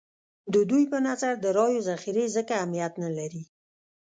د 0.53 0.55
دوی 0.69 0.83
په 0.91 0.97
نظر 1.07 1.33
د 1.39 1.45
رایو 1.57 1.85
ذخیرې 1.89 2.25
ځکه 2.35 2.51
اهمیت 2.57 2.93
نه 3.03 3.09
لري. 3.17 3.43